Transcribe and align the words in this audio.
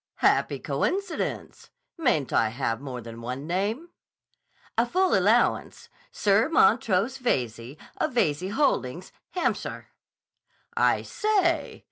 "Happy 0.15 0.57
coincidence! 0.57 1.69
Mayn't 1.95 2.33
I 2.33 2.49
have 2.49 2.81
more 2.81 3.01
than 3.01 3.21
one 3.21 3.45
name?" 3.45 3.89
"A 4.75 4.83
full 4.83 5.13
allowance. 5.13 5.89
Sir 6.11 6.49
Montrose 6.49 7.19
Veyze, 7.19 7.77
of 7.97 8.13
Veyze 8.15 8.49
Holdings, 8.51 9.11
Hampshire." 9.33 9.89
"I 10.75 11.03
say! 11.03 11.79